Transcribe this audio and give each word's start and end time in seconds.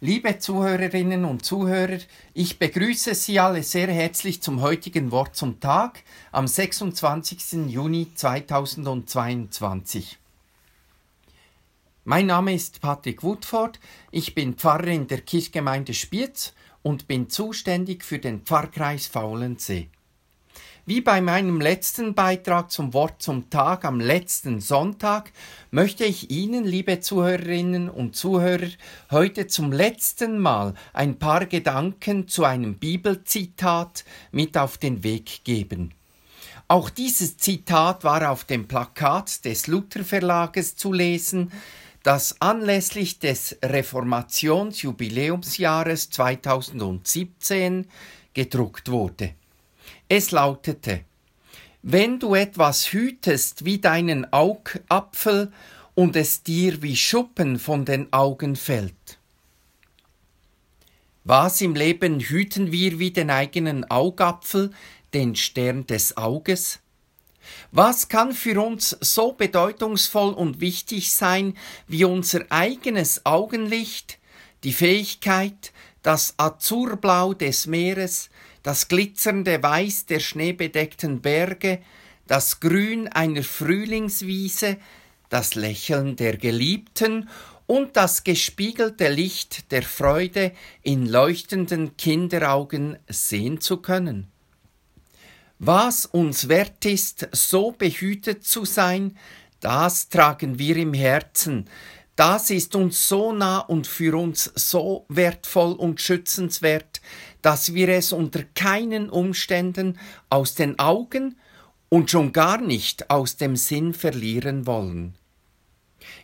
Liebe 0.00 0.38
Zuhörerinnen 0.38 1.24
und 1.24 1.44
Zuhörer, 1.44 1.98
ich 2.32 2.60
begrüße 2.60 3.16
Sie 3.16 3.40
alle 3.40 3.64
sehr 3.64 3.88
herzlich 3.88 4.40
zum 4.40 4.60
heutigen 4.60 5.10
Wort 5.10 5.34
zum 5.34 5.58
Tag 5.58 6.04
am 6.30 6.46
26. 6.46 7.66
Juni 7.66 8.14
2022. 8.14 10.16
Mein 12.04 12.26
Name 12.26 12.54
ist 12.54 12.80
Patrick 12.80 13.24
Woodford, 13.24 13.80
ich 14.12 14.36
bin 14.36 14.54
Pfarrer 14.54 14.86
in 14.86 15.08
der 15.08 15.22
Kirchgemeinde 15.22 15.94
Spiez 15.94 16.52
und 16.82 17.08
bin 17.08 17.28
zuständig 17.28 18.04
für 18.04 18.20
den 18.20 18.42
Pfarrkreis 18.42 19.08
Faulensee. 19.08 19.88
Wie 20.88 21.00
bei 21.02 21.20
meinem 21.20 21.60
letzten 21.60 22.14
Beitrag 22.14 22.70
zum 22.70 22.94
Wort 22.94 23.20
zum 23.20 23.50
Tag 23.50 23.84
am 23.84 24.00
letzten 24.00 24.62
Sonntag 24.62 25.30
möchte 25.70 26.06
ich 26.06 26.30
Ihnen, 26.30 26.64
liebe 26.64 27.00
Zuhörerinnen 27.00 27.90
und 27.90 28.16
Zuhörer, 28.16 28.70
heute 29.10 29.48
zum 29.48 29.70
letzten 29.70 30.38
Mal 30.38 30.72
ein 30.94 31.18
paar 31.18 31.44
Gedanken 31.44 32.26
zu 32.26 32.44
einem 32.44 32.78
Bibelzitat 32.78 34.06
mit 34.32 34.56
auf 34.56 34.78
den 34.78 35.04
Weg 35.04 35.44
geben. 35.44 35.92
Auch 36.68 36.88
dieses 36.88 37.36
Zitat 37.36 38.02
war 38.02 38.30
auf 38.30 38.44
dem 38.44 38.66
Plakat 38.66 39.44
des 39.44 39.66
Luther 39.66 40.04
Verlages 40.04 40.74
zu 40.74 40.94
lesen, 40.94 41.52
das 42.02 42.40
anlässlich 42.40 43.18
des 43.18 43.58
Reformationsjubiläumsjahres 43.62 46.08
2017 46.08 47.86
gedruckt 48.32 48.90
wurde. 48.90 49.34
Es 50.10 50.30
lautete 50.30 51.04
Wenn 51.82 52.18
du 52.18 52.34
etwas 52.34 52.92
hütest 52.92 53.66
wie 53.66 53.78
deinen 53.78 54.32
Augapfel 54.32 55.52
und 55.94 56.16
es 56.16 56.42
dir 56.42 56.80
wie 56.80 56.96
Schuppen 56.96 57.58
von 57.58 57.84
den 57.84 58.10
Augen 58.10 58.56
fällt. 58.56 59.18
Was 61.24 61.60
im 61.60 61.74
Leben 61.74 62.20
hüten 62.20 62.72
wir 62.72 62.98
wie 62.98 63.10
den 63.10 63.28
eigenen 63.28 63.90
Augapfel, 63.90 64.70
den 65.12 65.36
Stern 65.36 65.86
des 65.86 66.16
Auges? 66.16 66.78
Was 67.70 68.08
kann 68.08 68.32
für 68.32 68.62
uns 68.62 68.96
so 69.02 69.32
bedeutungsvoll 69.32 70.32
und 70.32 70.60
wichtig 70.60 71.12
sein 71.12 71.54
wie 71.86 72.04
unser 72.04 72.46
eigenes 72.48 73.26
Augenlicht, 73.26 74.18
die 74.64 74.72
Fähigkeit, 74.72 75.72
das 76.02 76.32
Azurblau 76.38 77.34
des 77.34 77.66
Meeres, 77.66 78.30
das 78.68 78.88
glitzernde 78.88 79.62
Weiß 79.62 80.04
der 80.04 80.20
schneebedeckten 80.20 81.22
Berge, 81.22 81.80
das 82.26 82.60
Grün 82.60 83.08
einer 83.08 83.42
Frühlingswiese, 83.42 84.76
das 85.30 85.54
Lächeln 85.54 86.16
der 86.16 86.36
Geliebten 86.36 87.30
und 87.66 87.96
das 87.96 88.24
gespiegelte 88.24 89.08
Licht 89.08 89.72
der 89.72 89.82
Freude 89.82 90.52
in 90.82 91.06
leuchtenden 91.06 91.96
Kinderaugen 91.96 92.98
sehen 93.08 93.62
zu 93.62 93.78
können. 93.78 94.30
Was 95.58 96.04
uns 96.04 96.50
wert 96.50 96.84
ist, 96.84 97.26
so 97.32 97.72
behütet 97.72 98.44
zu 98.44 98.66
sein, 98.66 99.16
das 99.60 100.10
tragen 100.10 100.58
wir 100.58 100.76
im 100.76 100.92
Herzen, 100.92 101.70
das 102.18 102.50
ist 102.50 102.74
uns 102.74 103.08
so 103.08 103.30
nah 103.32 103.60
und 103.60 103.86
für 103.86 104.18
uns 104.18 104.50
so 104.56 105.06
wertvoll 105.08 105.74
und 105.74 106.00
schützenswert, 106.00 107.00
dass 107.42 107.74
wir 107.74 107.88
es 107.90 108.12
unter 108.12 108.42
keinen 108.56 109.08
Umständen 109.08 110.00
aus 110.28 110.56
den 110.56 110.80
Augen 110.80 111.36
und 111.88 112.10
schon 112.10 112.32
gar 112.32 112.60
nicht 112.60 113.08
aus 113.08 113.36
dem 113.36 113.54
Sinn 113.54 113.94
verlieren 113.94 114.66
wollen. 114.66 115.14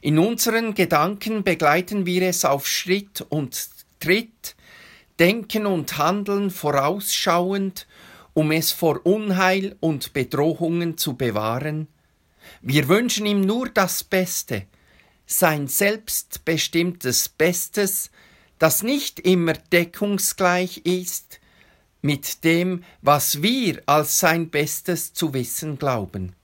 In 0.00 0.18
unseren 0.18 0.74
Gedanken 0.74 1.44
begleiten 1.44 2.06
wir 2.06 2.22
es 2.22 2.44
auf 2.44 2.66
Schritt 2.66 3.24
und 3.28 3.68
Tritt, 4.00 4.56
denken 5.20 5.64
und 5.64 5.96
handeln 5.96 6.50
vorausschauend, 6.50 7.86
um 8.32 8.50
es 8.50 8.72
vor 8.72 9.06
Unheil 9.06 9.76
und 9.78 10.12
Bedrohungen 10.12 10.98
zu 10.98 11.14
bewahren. 11.14 11.86
Wir 12.62 12.88
wünschen 12.88 13.26
ihm 13.26 13.42
nur 13.42 13.68
das 13.68 14.02
Beste, 14.02 14.66
sein 15.26 15.68
selbstbestimmtes 15.68 17.28
Bestes, 17.28 18.10
das 18.58 18.82
nicht 18.82 19.20
immer 19.20 19.54
deckungsgleich 19.54 20.78
ist 20.84 21.40
mit 22.02 22.44
dem, 22.44 22.84
was 23.02 23.42
wir 23.42 23.82
als 23.86 24.18
sein 24.20 24.50
Bestes 24.50 25.12
zu 25.14 25.32
wissen 25.32 25.78
glauben. 25.78 26.34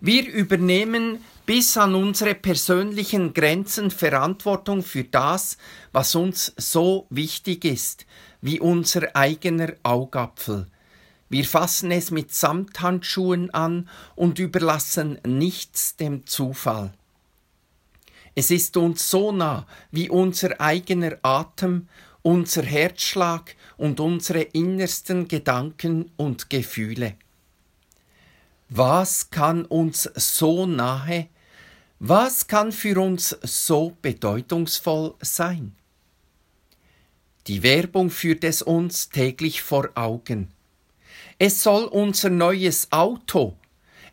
Wir 0.00 0.26
übernehmen 0.28 1.18
bis 1.46 1.76
an 1.76 1.94
unsere 1.94 2.34
persönlichen 2.34 3.34
Grenzen 3.34 3.90
Verantwortung 3.90 4.82
für 4.82 5.04
das, 5.04 5.58
was 5.92 6.14
uns 6.14 6.52
so 6.56 7.06
wichtig 7.10 7.64
ist, 7.64 8.06
wie 8.40 8.60
unser 8.60 9.14
eigener 9.14 9.74
Augapfel. 9.82 10.66
Wir 11.28 11.44
fassen 11.44 11.90
es 11.90 12.10
mit 12.10 12.34
Samthandschuhen 12.34 13.50
an 13.54 13.88
und 14.14 14.38
überlassen 14.38 15.18
nichts 15.26 15.96
dem 15.96 16.26
Zufall. 16.26 16.92
Es 18.34 18.50
ist 18.50 18.76
uns 18.76 19.10
so 19.10 19.32
nah 19.32 19.66
wie 19.90 20.08
unser 20.08 20.60
eigener 20.60 21.18
Atem, 21.22 21.88
unser 22.22 22.62
Herzschlag 22.62 23.54
und 23.76 24.00
unsere 24.00 24.42
innersten 24.42 25.28
Gedanken 25.28 26.10
und 26.16 26.48
Gefühle. 26.48 27.14
Was 28.68 29.28
kann 29.28 29.66
uns 29.66 30.10
so 30.14 30.66
nahe, 30.66 31.28
was 31.98 32.46
kann 32.46 32.72
für 32.72 33.00
uns 33.00 33.36
so 33.42 33.96
bedeutungsvoll 34.00 35.14
sein? 35.20 35.74
Die 37.48 37.62
Werbung 37.62 38.08
führt 38.08 38.44
es 38.44 38.62
uns 38.62 39.08
täglich 39.10 39.62
vor 39.62 39.90
Augen. 39.94 40.48
Es 41.38 41.62
soll 41.62 41.84
unser 41.84 42.30
neues 42.30 42.90
Auto, 42.92 43.56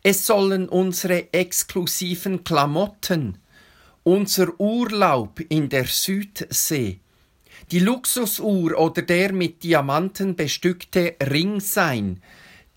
es 0.03 0.25
sollen 0.25 0.67
unsere 0.67 1.31
exklusiven 1.31 2.43
Klamotten, 2.43 3.37
unser 4.03 4.59
Urlaub 4.59 5.39
in 5.49 5.69
der 5.69 5.85
Südsee, 5.85 6.99
die 7.71 7.79
Luxusuhr 7.79 8.77
oder 8.77 9.01
der 9.01 9.33
mit 9.33 9.63
Diamanten 9.63 10.35
bestückte 10.35 11.15
Ring 11.21 11.59
sein, 11.59 12.21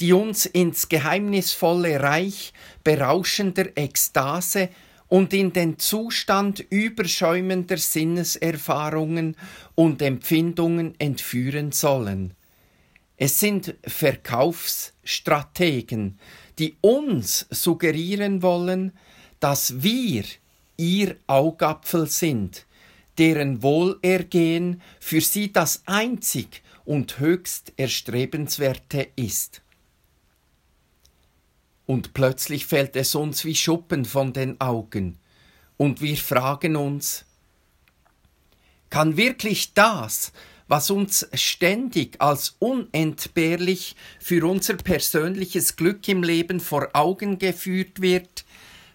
die 0.00 0.12
uns 0.12 0.46
ins 0.46 0.88
geheimnisvolle 0.88 2.00
Reich 2.00 2.52
berauschender 2.82 3.76
Ekstase 3.76 4.70
und 5.08 5.32
in 5.32 5.52
den 5.52 5.78
Zustand 5.78 6.64
überschäumender 6.70 7.76
Sinneserfahrungen 7.76 9.36
und 9.74 10.02
Empfindungen 10.02 10.98
entführen 10.98 11.70
sollen. 11.70 12.34
Es 13.16 13.38
sind 13.38 13.76
Verkaufsstrategen, 13.86 16.18
die 16.58 16.74
uns 16.80 17.46
suggerieren 17.50 18.42
wollen, 18.42 18.90
dass 19.38 19.80
wir 19.82 20.24
ihr 20.76 21.16
Augapfel 21.26 22.06
sind, 22.06 22.66
deren 23.18 23.62
Wohlergehen 23.62 24.80
für 25.00 25.20
sie 25.20 25.52
das 25.52 25.82
einzig 25.86 26.62
und 26.84 27.18
höchst 27.18 27.72
erstrebenswerte 27.76 29.08
ist. 29.16 29.62
Und 31.86 32.14
plötzlich 32.14 32.66
fällt 32.66 32.96
es 32.96 33.14
uns 33.14 33.44
wie 33.44 33.54
Schuppen 33.54 34.04
von 34.04 34.32
den 34.32 34.60
Augen, 34.60 35.18
und 35.76 36.00
wir 36.00 36.16
fragen 36.16 36.76
uns, 36.76 37.24
kann 38.88 39.16
wirklich 39.16 39.74
das, 39.74 40.32
was 40.68 40.90
uns 40.90 41.28
ständig 41.34 42.20
als 42.20 42.56
unentbehrlich 42.60 43.96
für 44.20 44.46
unser 44.46 44.74
persönliches 44.74 45.76
Glück 45.76 46.06
im 46.08 46.22
Leben 46.22 46.60
vor 46.60 46.90
Augen 46.92 47.38
geführt 47.38 48.00
wird, 48.00 48.44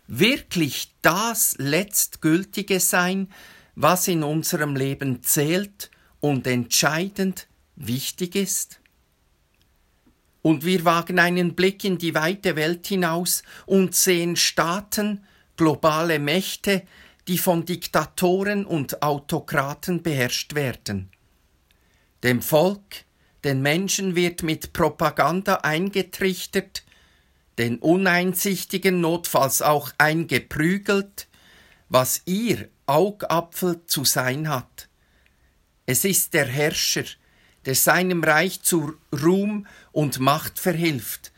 wirklich 0.08 0.94
das 1.02 1.56
Letztgültige 1.58 2.80
sein, 2.80 3.30
was 3.76 4.08
in 4.08 4.24
unserem 4.24 4.76
Leben 4.76 5.22
zählt 5.22 5.92
und 6.20 6.48
entscheidend 6.48 7.48
wichtig 7.76 8.36
ist? 8.36 8.80
Und 10.42 10.64
wir 10.66 10.86
wagen 10.86 11.20
einen 11.20 11.56
Blick 11.56 11.84
in 11.84 11.98
die 11.98 12.16
weite 12.16 12.56
Welt 12.56 12.88
hinaus 12.88 13.44
und 13.66 13.96
sehen 13.96 14.36
Staaten, 14.36 15.26
globale 15.58 16.20
Mächte, 16.20 16.84
die 17.28 17.38
von 17.38 17.66
Diktatoren 17.66 18.66
und 18.66 19.04
Autokraten 19.04 20.02
beherrscht 20.02 20.56
werden. 20.56 21.10
Dem 22.24 22.42
Volk, 22.42 23.04
den 23.44 23.62
Menschen 23.62 24.16
wird 24.16 24.44
mit 24.44 24.74
Propaganda 24.74 25.56
eingetrichtert, 25.56 26.84
den 27.58 27.80
Uneinsichtigen 27.80 29.02
notfalls 29.02 29.62
auch 29.62 29.92
eingeprügelt, 29.98 31.28
was 31.90 32.22
ihr 32.26 32.70
Augapfel 32.86 33.86
zu 33.86 34.06
sein 34.06 34.50
hat. 34.50 34.88
Es 35.86 36.06
ist 36.06 36.34
der 36.34 36.46
Herrscher, 36.46 37.06
der 37.66 37.76
seinem 37.76 38.24
Reich 38.24 38.62
zu 38.62 38.94
Ruhm 39.12 39.68
und 39.92 40.20
Macht 40.20 40.60
verhilft. 40.60 41.32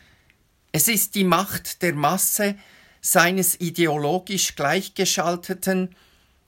Es 0.72 0.88
ist 0.88 1.16
die 1.16 1.24
Macht 1.24 1.82
der 1.82 1.94
Masse 1.94 2.56
seines 3.02 3.60
ideologisch 3.60 4.56
Gleichgeschalteten, 4.56 5.96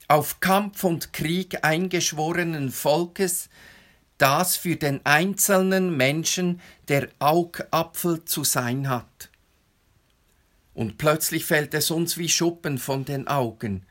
auf 0.08 0.40
Kampf 0.40 0.84
und 0.84 1.12
Krieg 1.12 1.64
eingeschworenen 1.64 2.70
Volkes, 2.70 3.48
das 4.18 4.56
für 4.56 4.76
den 4.76 5.00
einzelnen 5.04 5.96
Menschen 5.96 6.60
der 6.88 7.08
Augapfel 7.18 8.24
zu 8.24 8.44
sein 8.44 8.88
hat. 8.88 9.31
Und 10.74 10.98
plötzlich 10.98 11.44
fällt 11.44 11.74
es 11.74 11.90
uns 11.90 12.16
wie 12.16 12.28
Schuppen 12.28 12.78
von 12.78 13.04
den 13.04 13.28
Augen, 13.28 13.86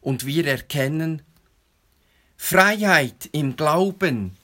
und 0.00 0.24
wir 0.24 0.46
erkennen 0.46 1.22
Freiheit 2.36 3.28
im 3.32 3.56
Glauben, 3.56 4.36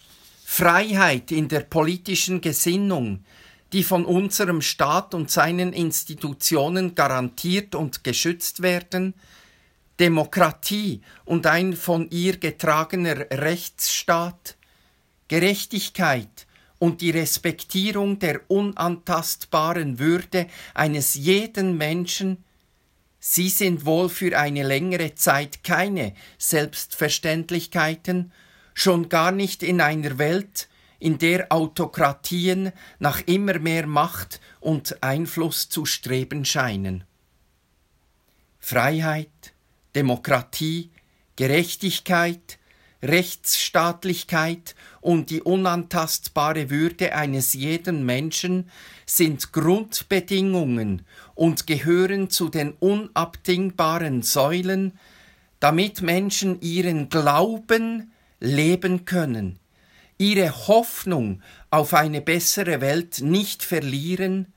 Freiheit 0.44 1.30
in 1.30 1.48
der 1.48 1.60
politischen 1.60 2.40
Gesinnung, 2.40 3.24
die 3.72 3.84
von 3.84 4.04
unserem 4.04 4.60
Staat 4.60 5.14
und 5.14 5.30
seinen 5.30 5.72
Institutionen 5.72 6.94
garantiert 6.94 7.74
und 7.74 8.02
geschützt 8.02 8.62
werden, 8.62 9.14
Demokratie 10.00 11.02
und 11.24 11.46
ein 11.46 11.74
von 11.74 12.10
ihr 12.10 12.38
getragener 12.38 13.30
Rechtsstaat, 13.30 14.56
Gerechtigkeit 15.28 16.46
und 16.82 17.00
die 17.00 17.10
Respektierung 17.10 18.18
der 18.18 18.40
unantastbaren 18.50 20.00
Würde 20.00 20.48
eines 20.74 21.14
jeden 21.14 21.78
Menschen, 21.78 22.42
sie 23.20 23.50
sind 23.50 23.86
wohl 23.86 24.08
für 24.08 24.36
eine 24.36 24.64
längere 24.64 25.14
Zeit 25.14 25.62
keine 25.62 26.12
Selbstverständlichkeiten, 26.38 28.32
schon 28.74 29.08
gar 29.08 29.30
nicht 29.30 29.62
in 29.62 29.80
einer 29.80 30.18
Welt, 30.18 30.68
in 30.98 31.18
der 31.18 31.52
Autokratien 31.52 32.72
nach 32.98 33.20
immer 33.26 33.60
mehr 33.60 33.86
Macht 33.86 34.40
und 34.58 35.04
Einfluss 35.04 35.68
zu 35.68 35.86
streben 35.86 36.44
scheinen. 36.44 37.04
Freiheit, 38.58 39.52
Demokratie, 39.94 40.90
Gerechtigkeit, 41.36 42.58
Rechtsstaatlichkeit 43.02 44.74
und 45.00 45.30
die 45.30 45.42
unantastbare 45.42 46.70
Würde 46.70 47.14
eines 47.14 47.52
jeden 47.52 48.06
Menschen 48.06 48.70
sind 49.06 49.52
Grundbedingungen 49.52 51.04
und 51.34 51.66
gehören 51.66 52.30
zu 52.30 52.48
den 52.48 52.72
unabdingbaren 52.72 54.22
Säulen, 54.22 54.98
damit 55.58 56.02
Menschen 56.02 56.60
ihren 56.60 57.08
Glauben 57.08 58.12
leben 58.40 59.04
können, 59.04 59.58
ihre 60.18 60.66
Hoffnung 60.68 61.42
auf 61.70 61.94
eine 61.94 62.20
bessere 62.20 62.80
Welt 62.80 63.20
nicht 63.20 63.62
verlieren 63.62 64.52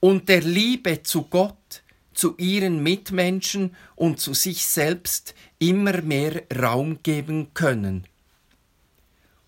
und 0.00 0.28
der 0.28 0.42
Liebe 0.42 1.02
zu 1.02 1.22
Gott, 1.22 1.83
zu 2.14 2.36
ihren 2.36 2.82
Mitmenschen 2.82 3.74
und 3.96 4.20
zu 4.20 4.34
sich 4.34 4.66
selbst 4.66 5.34
immer 5.58 6.02
mehr 6.02 6.42
Raum 6.56 7.02
geben 7.02 7.52
können. 7.54 8.06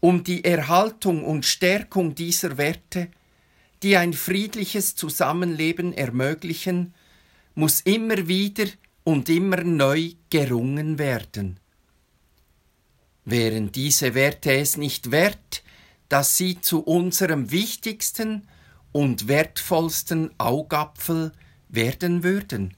Um 0.00 0.24
die 0.24 0.44
Erhaltung 0.44 1.24
und 1.24 1.44
Stärkung 1.44 2.14
dieser 2.14 2.58
Werte, 2.58 3.08
die 3.82 3.96
ein 3.96 4.12
friedliches 4.12 4.94
Zusammenleben 4.94 5.92
ermöglichen, 5.92 6.94
muss 7.54 7.80
immer 7.80 8.28
wieder 8.28 8.66
und 9.04 9.28
immer 9.28 9.62
neu 9.62 10.12
gerungen 10.30 10.98
werden. 10.98 11.58
Wären 13.24 13.72
diese 13.72 14.14
Werte 14.14 14.52
es 14.52 14.76
nicht 14.76 15.10
wert, 15.10 15.62
dass 16.08 16.36
sie 16.36 16.60
zu 16.60 16.80
unserem 16.80 17.50
wichtigsten 17.50 18.46
und 18.92 19.28
wertvollsten 19.28 20.30
Augapfel 20.38 21.32
werden 21.68 22.22
würden. 22.22 22.74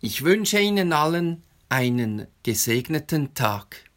Ich 0.00 0.24
wünsche 0.24 0.60
Ihnen 0.60 0.92
allen 0.92 1.42
einen 1.68 2.26
gesegneten 2.42 3.34
Tag. 3.34 3.87